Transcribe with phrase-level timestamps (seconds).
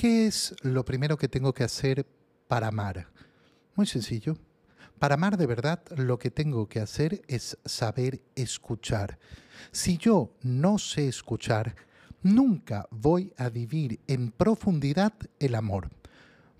[0.00, 2.06] ¿Qué es lo primero que tengo que hacer
[2.48, 3.08] para amar?
[3.74, 4.34] Muy sencillo.
[4.98, 9.18] Para amar de verdad, lo que tengo que hacer es saber escuchar.
[9.72, 11.76] Si yo no sé escuchar,
[12.22, 15.90] nunca voy a vivir en profundidad el amor.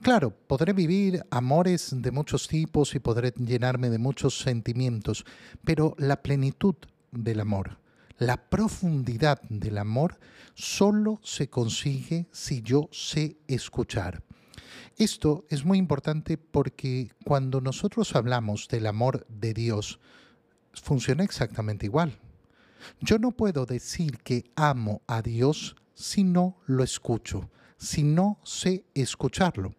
[0.02, 5.24] Claro, podré vivir amores de muchos tipos y podré llenarme de muchos sentimientos,
[5.64, 6.74] pero la plenitud
[7.10, 7.78] del amor,
[8.20, 10.20] la profundidad del amor,
[10.54, 14.22] solo se consigue si yo sé escuchar.
[14.98, 20.00] Esto es muy importante porque cuando nosotros hablamos del amor de Dios,
[20.74, 22.18] funciona exactamente igual.
[23.00, 28.84] Yo no puedo decir que amo a Dios si no lo escucho, si no sé
[28.92, 29.74] escucharlo.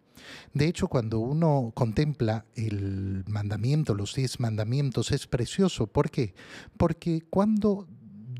[0.52, 5.86] De hecho, cuando uno contempla el mandamiento, los diez mandamientos, es precioso.
[5.86, 6.34] ¿Por qué?
[6.76, 7.86] Porque cuando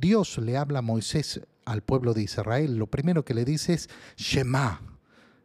[0.03, 3.89] Dios le habla a Moisés al pueblo de Israel, lo primero que le dice es
[4.17, 4.83] Shema,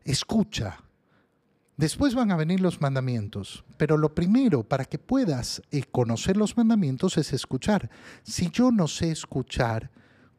[0.03, 0.83] escucha.
[1.77, 6.57] Después van a venir los mandamientos, pero lo primero para que puedas eh, conocer los
[6.57, 7.91] mandamientos es escuchar.
[8.23, 9.91] Si yo no sé escuchar,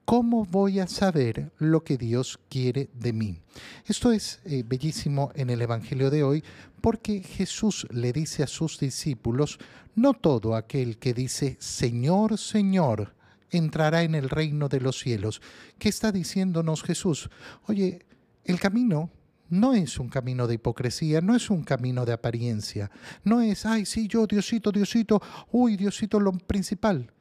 [0.04, 3.40] ¿cómo voy a saber lo que Dios quiere de mí?
[3.86, 6.42] Esto es eh, bellísimo en el Evangelio de hoy
[6.80, 9.60] porque Jesús le dice a sus discípulos,
[9.94, 13.14] no todo aquel que dice Señor, Señor,
[13.50, 15.40] entrará en el reino de los cielos.
[15.78, 17.30] ¿Qué está diciéndonos Jesús?
[17.66, 18.06] Oye,
[18.44, 19.10] el camino
[19.50, 22.90] no es un camino de hipocresía, no es un camino de apariencia,
[23.24, 27.12] no es, ay, sí, yo, Diosito, Diosito, uy, Diosito, lo principal.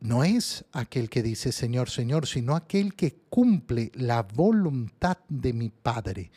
[0.00, 5.70] No es aquel que dice Señor, Señor, sino aquel que cumple la voluntad de mi
[5.70, 6.30] Padre.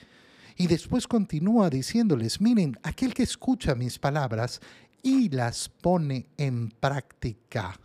[0.57, 4.61] Y después continúa diciéndoles, miren, aquel que escucha mis palabras
[5.03, 7.79] y las pone en práctica.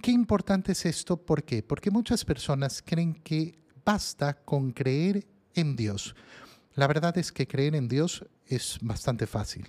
[0.00, 1.62] Qué importante es esto, ¿por qué?
[1.62, 6.14] Porque muchas personas creen que basta con creer en Dios.
[6.74, 9.66] La verdad es que creer en Dios es bastante fácil.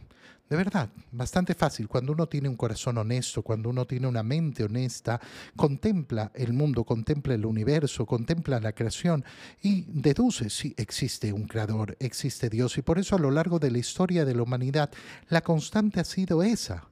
[0.50, 1.88] De verdad, bastante fácil.
[1.88, 5.20] Cuando uno tiene un corazón honesto, cuando uno tiene una mente honesta,
[5.56, 9.24] contempla el mundo, contempla el universo, contempla la creación
[9.62, 12.78] y deduce si existe un creador, existe Dios.
[12.80, 14.92] Y por eso a lo largo de la historia de la humanidad,
[15.30, 16.90] la constante ha sido esa.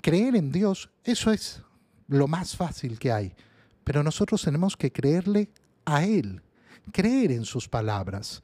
[0.00, 1.62] Creer en Dios, eso es
[2.12, 3.34] lo más fácil que hay.
[3.84, 5.50] Pero nosotros tenemos que creerle
[5.84, 6.40] a Él,
[6.92, 8.42] creer en sus palabras.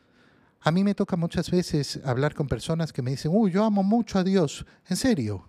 [0.60, 3.82] A mí me toca muchas veces hablar con personas que me dicen, uy, yo amo
[3.82, 5.48] mucho a Dios, en serio.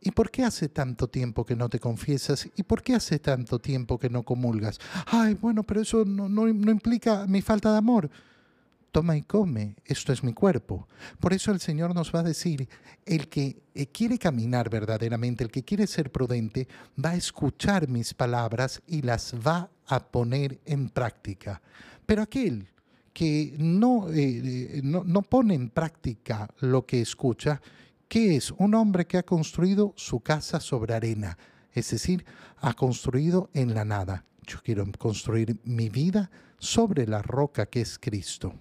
[0.00, 2.48] ¿Y por qué hace tanto tiempo que no te confiesas?
[2.54, 4.78] ¿Y por qué hace tanto tiempo que no comulgas?
[5.06, 8.08] Ay, bueno, pero eso no, no, no implica mi falta de amor
[8.90, 10.88] toma y come, esto es mi cuerpo.
[11.20, 12.68] Por eso el Señor nos va a decir,
[13.04, 16.68] el que eh, quiere caminar verdaderamente, el que quiere ser prudente,
[17.02, 21.60] va a escuchar mis palabras y las va a poner en práctica.
[22.06, 22.68] Pero aquel
[23.12, 27.60] que no, eh, no, no pone en práctica lo que escucha,
[28.08, 28.52] ¿qué es?
[28.52, 31.36] Un hombre que ha construido su casa sobre arena,
[31.72, 32.24] es decir,
[32.58, 34.24] ha construido en la nada.
[34.46, 38.54] Yo quiero construir mi vida sobre la roca que es Cristo.